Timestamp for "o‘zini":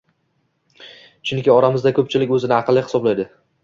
2.39-2.61